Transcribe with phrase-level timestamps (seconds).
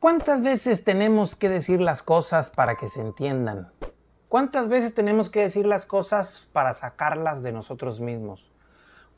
[0.00, 3.70] ¿Cuántas veces tenemos que decir las cosas para que se entiendan?
[4.30, 8.50] ¿Cuántas veces tenemos que decir las cosas para sacarlas de nosotros mismos?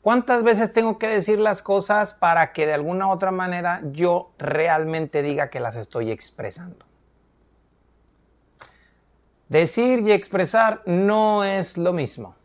[0.01, 4.33] ¿Cuántas veces tengo que decir las cosas para que de alguna u otra manera yo
[4.37, 6.85] realmente diga que las estoy expresando?
[9.47, 12.35] Decir y expresar no es lo mismo.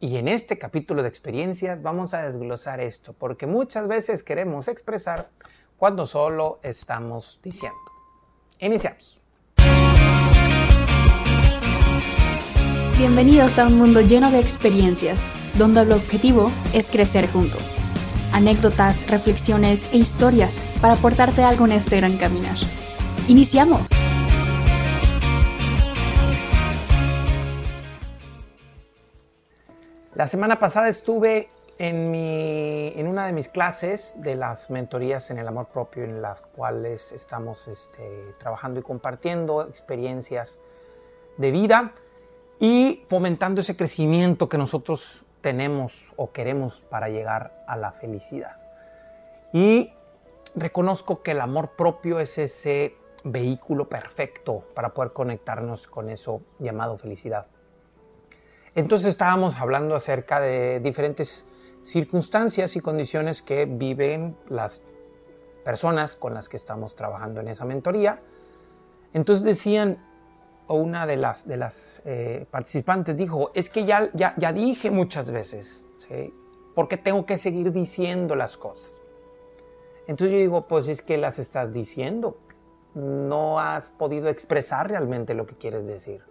[0.00, 5.30] Y en este capítulo de experiencias vamos a desglosar esto, porque muchas veces queremos expresar
[5.76, 7.78] cuando solo estamos diciendo.
[8.60, 9.20] Iniciamos.
[12.96, 15.18] Bienvenidos a un mundo lleno de experiencias,
[15.58, 17.78] donde el objetivo es crecer juntos.
[18.32, 22.56] Anécdotas, reflexiones e historias para aportarte algo en este gran caminar.
[23.28, 23.86] ¡Iniciamos!
[30.14, 35.38] La semana pasada estuve en, mi, en una de mis clases de las mentorías en
[35.38, 40.58] el amor propio, en las cuales estamos este, trabajando y compartiendo experiencias
[41.36, 41.92] de vida
[42.58, 48.56] y fomentando ese crecimiento que nosotros tenemos o queremos para llegar a la felicidad.
[49.52, 49.92] Y
[50.54, 56.96] reconozco que el amor propio es ese vehículo perfecto para poder conectarnos con eso llamado
[56.96, 57.46] felicidad.
[58.74, 61.46] Entonces estábamos hablando acerca de diferentes
[61.86, 64.82] circunstancias y condiciones que viven las
[65.64, 68.20] personas con las que estamos trabajando en esa mentoría.
[69.12, 70.04] Entonces decían,
[70.66, 74.90] o una de las, de las eh, participantes dijo, es que ya, ya, ya dije
[74.90, 76.34] muchas veces, ¿sí?
[76.74, 79.00] ¿por qué tengo que seguir diciendo las cosas?
[80.08, 82.38] Entonces yo digo, pues es que las estás diciendo,
[82.94, 86.22] no has podido expresar realmente lo que quieres decir.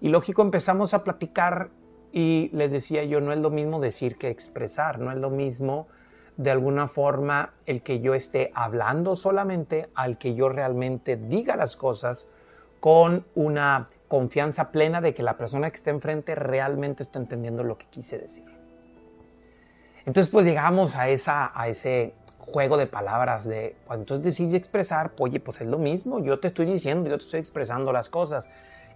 [0.00, 1.70] Y lógico, empezamos a platicar
[2.16, 5.88] y les decía yo, no es lo mismo decir que expresar, no es lo mismo
[6.36, 11.76] de alguna forma el que yo esté hablando solamente al que yo realmente diga las
[11.76, 12.28] cosas
[12.78, 17.78] con una confianza plena de que la persona que está enfrente realmente está entendiendo lo
[17.78, 18.44] que quise decir.
[20.06, 24.54] Entonces pues llegamos a, esa, a ese juego de palabras de, pues, entonces decir y
[24.54, 28.08] expresar, oye, pues es lo mismo, yo te estoy diciendo, yo te estoy expresando las
[28.08, 28.48] cosas.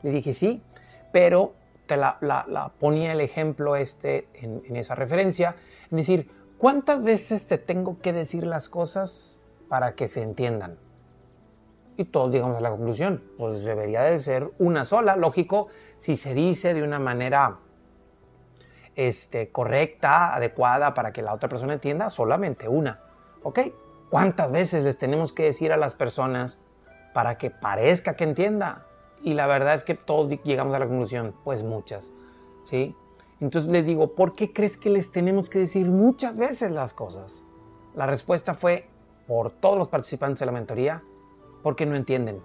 [0.05, 0.63] Le dije, sí,
[1.11, 1.55] pero
[1.89, 7.99] te la, ponía el ejemplo este en, esa referencia, es decir, ¿cuántas veces te tengo
[8.01, 10.79] que decir las cosas para que se entiendan?
[11.97, 15.67] Y todos llegamos a la conclusión, pues debería de ser una sola, lógico,
[15.99, 17.59] si se dice de una manera
[18.95, 23.01] este, correcta, adecuada para que la otra persona entienda, solamente una.
[23.43, 23.61] ¿Ok?
[24.11, 26.61] ¿Cuántas veces les tenemos que decir a las personas
[27.15, 28.87] para que parezca que entienda?
[29.23, 32.13] Y la verdad es que todos llegamos a la conclusión, pues muchas,
[32.63, 32.95] ¿sí?
[33.41, 37.45] Entonces les digo, ¿por qué crees que les tenemos que decir muchas veces las cosas?
[37.95, 38.89] La respuesta fue,
[39.27, 41.05] por todos los participantes de la mentoría,
[41.63, 42.43] porque no entienden,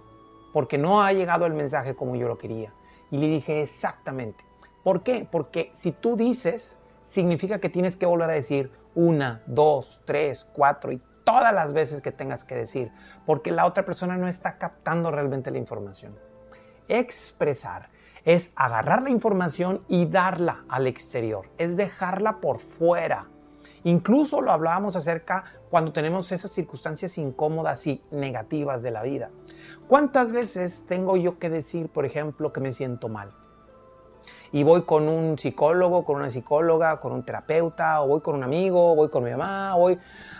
[0.52, 2.74] porque no ha llegado el mensaje como yo lo quería.
[3.10, 4.44] Y le dije exactamente,
[4.82, 5.26] ¿por qué?
[5.30, 10.92] Porque si tú dices, significa que tienes que volver a decir una, dos, tres, cuatro
[10.92, 12.92] y todas las veces que tengas que decir,
[13.26, 16.16] porque la otra persona no está captando realmente la información.
[16.88, 17.90] Expresar
[18.24, 23.28] es agarrar la información y darla al exterior, es dejarla por fuera.
[23.84, 29.30] Incluso lo hablábamos acerca cuando tenemos esas circunstancias incómodas y negativas de la vida.
[29.88, 33.34] ¿Cuántas veces tengo yo que decir, por ejemplo, que me siento mal?
[34.54, 38.44] Y voy con un psicólogo, con una psicóloga, con un terapeuta, o voy con un
[38.44, 39.98] amigo, o voy con mi mamá, voy,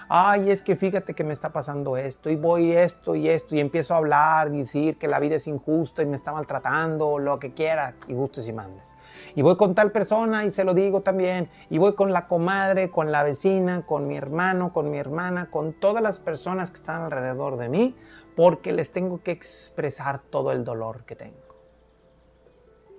[0.08, 3.60] ay, es que fíjate que me está pasando esto, y voy esto y esto, y
[3.60, 7.54] empiezo a hablar, decir que la vida es injusta y me está maltratando, lo que
[7.54, 8.96] quiera, y gustes y mandes.
[9.34, 12.92] Y voy con tal persona y se lo digo también, y voy con la comadre,
[12.92, 17.02] con la vecina, con mi hermano, con mi hermana, con todas las personas que están
[17.02, 17.96] alrededor de mí,
[18.36, 21.42] porque les tengo que expresar todo el dolor que tengo.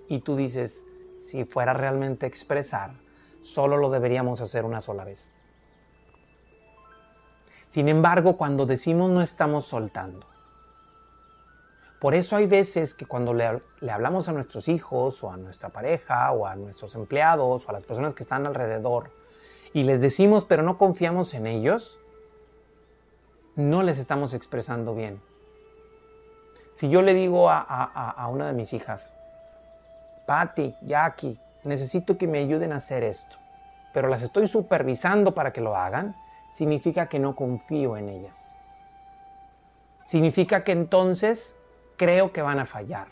[0.08, 0.84] Y tú dices,
[1.18, 2.92] si fuera realmente expresar,
[3.40, 5.34] solo lo deberíamos hacer una sola vez.
[7.68, 10.26] Sin embargo, cuando decimos no estamos soltando.
[11.98, 16.30] Por eso hay veces que cuando le, hablamos a nuestros hijos o a nuestra pareja
[16.32, 19.10] o a nuestros empleados o a las personas que están alrededor
[19.72, 21.98] y les decimos pero no confiamos en ellos,
[23.56, 25.20] no les estamos expresando bien.
[26.74, 29.14] Si yo le digo a, una de mis hijas,
[30.26, 33.36] Patty, Jackie, necesito que me ayuden a hacer esto,
[33.94, 36.16] pero las estoy supervisando para que lo hagan,
[36.50, 38.54] significa que no confío en ellas.
[40.04, 41.56] Significa que entonces
[41.96, 43.08] creo que van a fallar.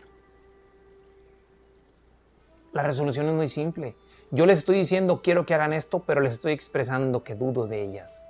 [2.73, 3.97] La resolución es muy simple.
[4.31, 7.83] Yo les estoy diciendo quiero que hagan esto, pero les estoy expresando que dudo de
[7.83, 8.27] ellas.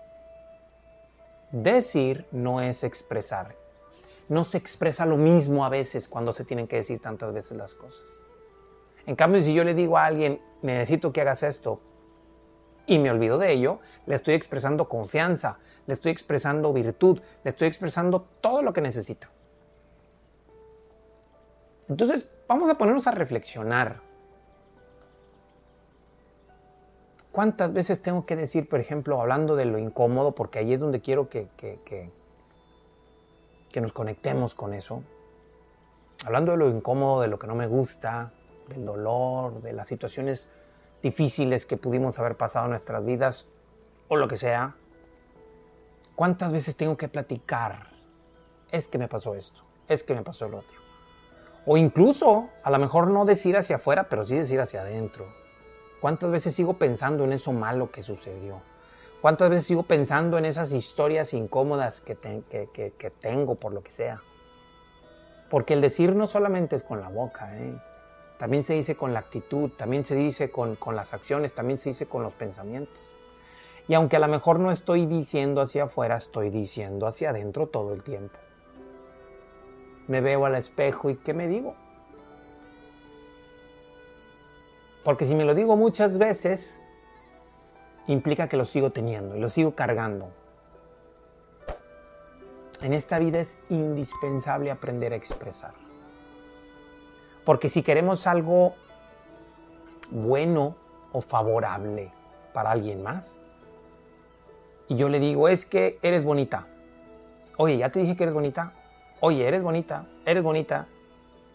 [1.51, 3.57] Decir no es expresar.
[4.29, 7.75] no se expresa lo mismo a veces cuando se tienen que decir tantas veces las
[7.75, 8.24] cosas.
[9.07, 11.81] En cambio, si yo le digo a alguien, necesito que hagas esto,
[12.87, 17.69] y me olvido de ello, le estoy expresando confianza, le estoy expresando virtud, le estoy
[17.69, 19.31] expresando todo lo que necesita.
[21.89, 24.01] Entonces, vamos a ponernos a reflexionar.
[27.33, 31.01] ¿Cuántas veces tengo que decir, por ejemplo, hablando de lo incómodo, porque ahí es donde
[31.01, 32.11] quiero que, que, que,
[33.73, 35.03] que nos conectemos con eso?
[36.25, 38.33] Hablando de lo incómodo, de lo que no me gusta,
[38.69, 40.49] del dolor, de las situaciones
[41.03, 43.47] difíciles que pudimos haber pasado en nuestras vidas
[44.09, 44.77] o lo que sea.
[46.15, 47.91] ¿Cuántas veces tengo que platicar?
[48.71, 50.79] Es que me pasó esto, es que me pasó el otro.
[51.67, 55.27] O incluso, a lo mejor no decir hacia afuera, pero sí decir hacia adentro.
[56.01, 58.61] ¿Cuántas veces sigo pensando en eso malo que sucedió?
[59.23, 64.23] ¿Cuántas veces sigo pensando en esas historias incómodas que, que, tengo por lo que sea?
[65.49, 67.75] Porque el decir no solamente es con la boca, ¿eh?
[68.39, 71.91] También se dice con la actitud, también se dice con, con las acciones, también se
[71.91, 73.13] dice con los pensamientos.
[73.89, 77.93] Y aunque a lo mejor no estoy diciendo hacia afuera, estoy diciendo hacia adentro todo
[77.93, 78.39] el tiempo
[80.07, 81.75] me veo al espejo y ¿qué me digo?
[85.03, 86.83] Porque si me lo digo muchas veces,
[88.07, 90.31] implica que lo sigo teniendo y lo sigo cargando.
[92.81, 95.84] En esta vida es indispensable aprender a expresar.
[97.45, 98.75] Porque si queremos algo
[100.11, 100.77] bueno
[101.13, 102.13] o favorable
[102.53, 103.39] para alguien más,
[104.89, 106.69] y yo le digo, es que eres bonita.
[107.57, 108.75] Oye, ya te dije que eres bonita
[109.25, 110.87] oye, eres bonita, eres bonita,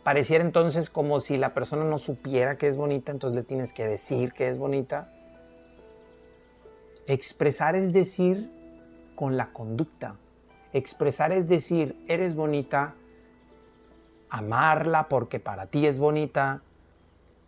[0.04, 3.86] pareciera entonces como si la persona no supiera que es bonita, entonces le tienes que
[3.86, 5.14] decir que es bonita.
[7.06, 8.52] Expresar es decir
[9.14, 10.18] con la conducta.
[10.74, 12.96] Expresar es decir, eres bonita,
[14.30, 16.64] amarla porque para ti es bonita,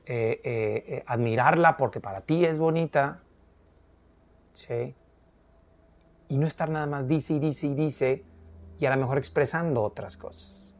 [0.05, 3.23] eh, eh, eh, admirarla porque para ti es bonita.
[6.27, 8.25] Y no estar nada más dice y dice y dice
[8.79, 10.75] y a lo mejor expresando otras cosas.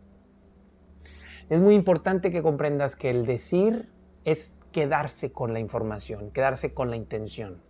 [1.49, 3.91] Es muy importante que comprendas que el decir
[4.23, 7.61] es quedarse con la información, quedarse con la intención.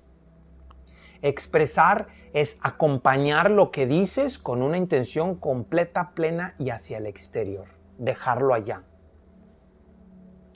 [1.21, 7.80] Expresar es acompañar lo que dices con una intención completa, plena y hacia el exterior.
[8.01, 8.83] Dejarlo allá.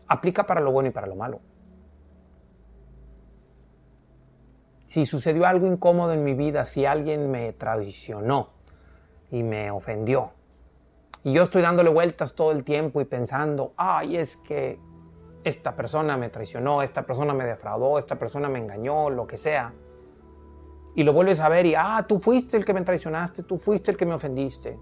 [0.07, 1.39] Aplica para lo bueno y para lo malo.
[4.87, 8.55] Si sucedió algo incómodo en mi vida, si alguien me traicionó,
[9.31, 10.31] y me ofendió.
[11.23, 14.79] Y yo estoy dándole vueltas todo el tiempo y pensando, ay, es que
[15.43, 19.73] esta persona me traicionó, esta persona me defraudó, esta persona me engañó, lo que sea.
[20.95, 23.91] Y lo vuelves a ver y, ah, tú fuiste el que me traicionaste, tú fuiste
[23.91, 24.79] el que me ofendiste.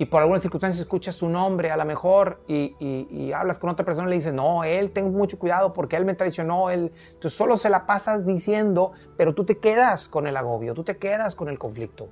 [0.00, 4.08] Y por alguna circunstancia escuchas su nombre a lo mejor y, hablas con otra persona
[4.08, 6.90] y le dices, no, él, ten mucho cuidado porque él me traicionó, él.
[7.08, 10.96] Entonces solo se la pasas diciendo, pero tú te quedas con el agobio, tú te
[10.96, 12.08] quedas con el conflicto.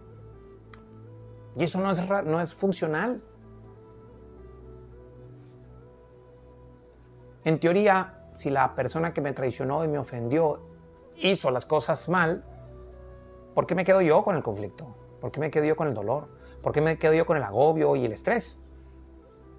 [1.56, 3.22] Y eso no es, no es funcional.
[7.46, 10.60] En teoría, si la persona que me traicionó y me ofendió
[11.16, 12.44] hizo las cosas mal,
[13.54, 15.07] ¿por qué me quedo yo con el conflicto?
[15.20, 16.28] ¿Por qué me quedo yo con el dolor?
[16.62, 18.60] ¿Por qué me quedo yo con el agobio y el estrés?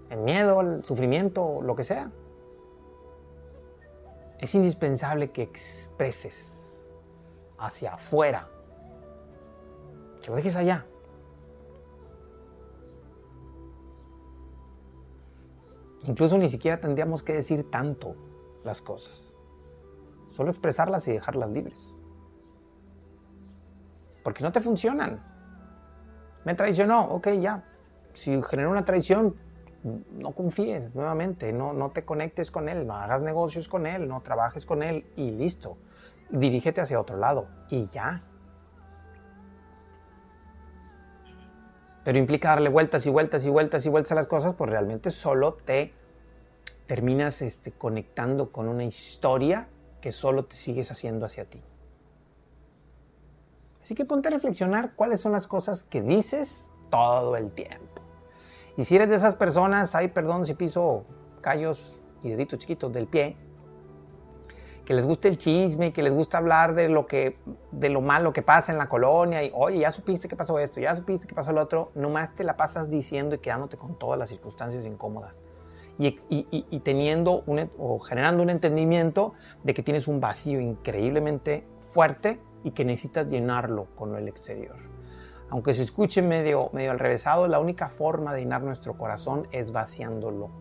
[0.10, 2.12] El miedo, el sufrimiento, lo que sea.
[4.40, 6.92] Es indispensable que expreses
[7.58, 8.50] hacia afuera,
[10.22, 10.86] que lo dejes allá,
[16.06, 18.16] Incluso ni siquiera tendríamos que decir tanto
[18.64, 19.36] las cosas.
[20.30, 21.98] Solo expresarlas y dejarlas libres.
[24.24, 25.29] Porque no te funcionan.
[26.46, 27.64] Me traicionó, ok, ya.
[28.14, 29.36] Si generó una traición,
[30.12, 34.22] no confíes nuevamente, no, no te conectes con él, no hagas negocios con él, no
[34.22, 35.78] trabajes con él y listo.
[36.30, 38.24] Dirígete hacia otro lado y ya.
[42.10, 45.12] pero implica darle vueltas y vueltas y vueltas y vueltas a las cosas, pues realmente
[45.12, 45.94] solo te
[46.88, 49.68] terminas este, conectando con una historia
[50.02, 51.62] que solo te sigues haciendo hacia ti.
[53.82, 58.02] Así que ponte a reflexionar cuáles son las cosas que dices todo el tiempo.
[58.78, 61.06] Y si eres de esas personas, ay, perdón si piso
[61.42, 63.38] callos y deditos chiquitos del pie,
[64.90, 67.38] que les gusta el chisme, que les gusta hablar de lo que,
[67.72, 70.80] de lo malo que pasa en la colonia y, oye, ya supiste que pasó esto,
[70.80, 74.18] ya supiste que pasó lo otro, nomás te la pasas diciendo y quedándote con todas
[74.18, 75.44] las circunstancias incómodas.
[76.00, 79.34] Y, y, teniendo un, o generando un entendimiento
[79.64, 84.78] de que tienes un vacío increíblemente fuerte y que necesitas llenarlo con el exterior.
[85.50, 90.52] Aunque se escuche medio, medio alrevesado, la única forma de llenar nuestro corazón es vaciándolo.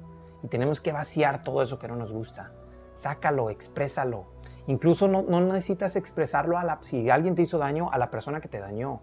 [0.42, 2.52] Y tenemos que vaciar todo eso que no nos gusta.
[2.94, 4.26] Sácalo, exprésalo.
[4.66, 8.40] Incluso no, no necesitas expresarlo a la, si alguien te hizo daño, a la persona
[8.40, 9.02] que te dañó.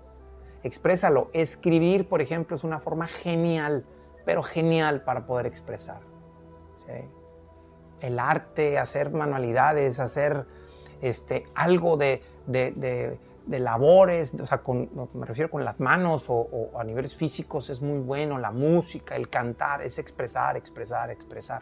[0.63, 1.29] Exprésalo.
[1.33, 3.85] Escribir, por ejemplo, es una forma genial,
[4.25, 6.01] pero genial para poder expresar.
[7.99, 10.47] El arte, hacer manualidades, hacer
[11.01, 12.21] este, algo de,
[13.47, 14.61] labores, o sea,
[15.13, 19.29] me refiero con las manos o, a niveles físicos es muy bueno, la música, el
[19.29, 21.61] cantar, es expresar, expresar, expresar.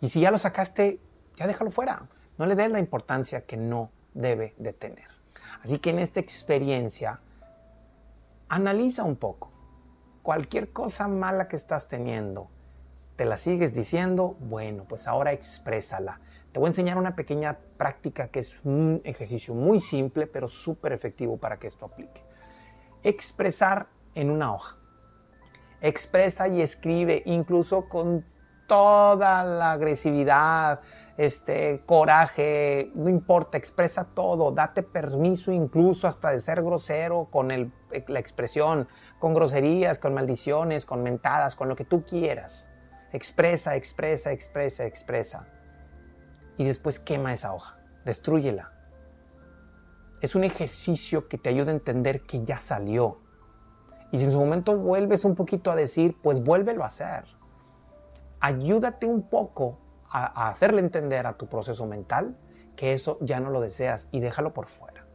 [0.00, 1.00] Y si ya lo sacaste,
[1.36, 2.08] ya déjalo fuera.
[2.38, 5.08] No le des la importancia que no debe de tener.
[5.62, 7.20] Así que en esta experiencia,
[8.48, 9.50] analiza un poco.
[10.22, 12.48] Cualquier cosa mala que estás teniendo,
[13.16, 16.20] te la sigues diciendo, bueno, pues ahora exprésala.
[16.56, 20.94] Te voy a enseñar una pequeña práctica que es un ejercicio muy simple, pero súper
[20.94, 22.24] efectivo para que esto aplique.
[23.02, 24.78] Expresar en una hoja.
[25.82, 28.24] Expresa y escribe incluso con
[28.66, 30.80] toda la agresividad,
[31.18, 38.18] este coraje, no importa, expresa todo, date permiso incluso hasta de ser grosero con la
[38.18, 42.70] expresión, con groserías, con maldiciones, con mentadas, con lo que tú quieras.
[43.12, 45.52] Expresa, expresa, expresa, expresa
[46.56, 48.72] y después quema esa hoja, destruyela.
[50.20, 53.20] Es un ejercicio que te ayuda a entender que ya salió.
[54.12, 57.24] Y si en su momento vuelves un poquito a decir, pues vuélvelo a hacer.
[58.40, 62.36] Ayúdate un poco a, hacerle entender a tu proceso mental
[62.76, 65.06] que eso ya no lo deseas y déjalo por fuera.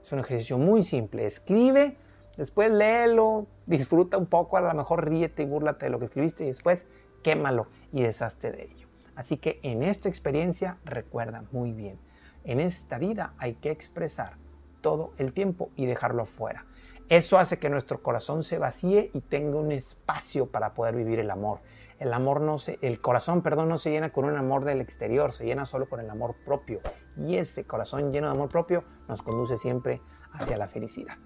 [0.00, 1.26] Es un ejercicio muy simple.
[1.26, 1.98] Escribe,
[2.36, 6.44] después léelo, disfruta un poco, a lo mejor ríete y búrlate de lo que escribiste
[6.44, 6.86] y después
[7.22, 8.85] quémalo y deshazte de ello.
[9.16, 11.98] Así que en esta experiencia recuerda muy bien,
[12.44, 14.36] en esta vida hay que expresar
[14.80, 16.66] todo el tiempo y dejarlo afuera.
[17.08, 21.30] Eso hace que nuestro corazón se vacíe y tenga un espacio para poder vivir el
[21.30, 21.60] amor.
[22.00, 25.32] El amor no se, el corazón, perdón, no se llena con un amor del exterior,
[25.32, 26.80] se llena solo con el amor propio.
[27.16, 31.16] Y ese corazón lleno de amor propio nos conduce siempre hacia la felicidad.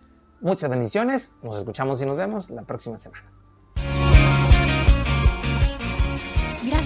[0.40, 3.39] Muchas bendiciones, nos escuchamos y nos vemos la próxima semana.